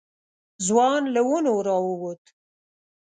[0.65, 2.23] ځوان له ونو راووت.